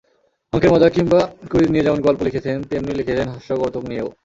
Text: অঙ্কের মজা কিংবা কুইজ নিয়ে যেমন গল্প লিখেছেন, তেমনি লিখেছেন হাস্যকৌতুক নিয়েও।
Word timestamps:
অঙ্কের 0.53 0.71
মজা 0.73 0.87
কিংবা 0.89 1.19
কুইজ 1.51 1.67
নিয়ে 1.71 1.85
যেমন 1.85 1.99
গল্প 2.01 2.19
লিখেছেন, 2.23 2.57
তেমনি 2.69 2.93
লিখেছেন 2.93 3.27
হাস্যকৌতুক 3.27 3.83
নিয়েও। 3.89 4.09